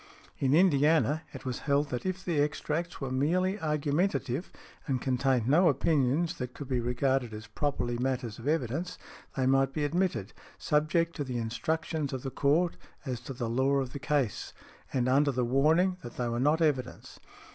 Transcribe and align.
In 0.39 0.55
Indiana, 0.55 1.21
it 1.31 1.45
was 1.45 1.59
held 1.69 1.89
that 1.91 2.07
if 2.07 2.25
the 2.25 2.39
extracts 2.41 2.99
were 2.99 3.11
merely 3.11 3.59
argumentative 3.59 4.51
and 4.87 4.99
contained 4.99 5.47
no 5.47 5.69
opinions 5.69 6.39
that 6.39 6.55
could 6.55 6.67
be 6.67 6.79
regarded 6.79 7.35
as 7.35 7.45
properly 7.45 7.99
matters 7.99 8.39
of 8.39 8.47
evidence, 8.47 8.97
they 9.37 9.45
might 9.45 9.73
be 9.73 9.83
admitted, 9.85 10.33
subject 10.57 11.15
to 11.17 11.23
the 11.23 11.37
instructions 11.37 12.13
of 12.13 12.23
the 12.23 12.31
Court 12.31 12.77
as 13.05 13.19
to 13.19 13.33
the 13.35 13.47
law 13.47 13.75
of 13.75 13.93
the 13.93 13.99
case 13.99 14.53
and 14.91 15.07
under 15.07 15.31
the 15.31 15.45
warning 15.45 15.97
that 16.01 16.17
they 16.17 16.27
were 16.27 16.39
not 16.39 16.63
evidence. 16.63 17.19